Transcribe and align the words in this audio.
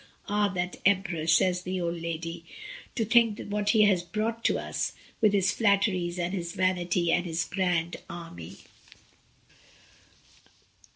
^ 0.01 0.03
Ah! 0.27 0.47
that 0.47 0.77
emperor," 0.83 1.27
says 1.27 1.61
the 1.61 1.79
old 1.79 2.01
lady, 2.01 2.43
"to 2.95 3.05
think 3.05 3.39
what 3.49 3.69
he 3.69 3.83
has 3.83 4.01
brought 4.01 4.49
us 4.49 4.89
to, 4.89 4.95
with 5.21 5.31
his 5.31 5.51
flatteries, 5.51 6.17
and 6.17 6.33
his 6.33 6.53
vanity, 6.53 7.11
and 7.11 7.27
his 7.27 7.45
grand 7.45 7.97
army." 8.09 8.57